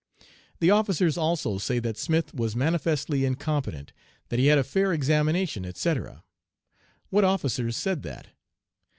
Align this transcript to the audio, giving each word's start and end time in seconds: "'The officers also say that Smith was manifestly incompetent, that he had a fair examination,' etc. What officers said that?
"'The 0.61 0.71
officers 0.71 1.15
also 1.15 1.59
say 1.59 1.77
that 1.77 1.95
Smith 1.95 2.33
was 2.33 2.55
manifestly 2.55 3.23
incompetent, 3.23 3.93
that 4.29 4.39
he 4.39 4.47
had 4.47 4.57
a 4.57 4.63
fair 4.63 4.91
examination,' 4.91 5.63
etc. 5.63 6.23
What 7.11 7.23
officers 7.23 7.77
said 7.77 8.01
that? 8.01 8.29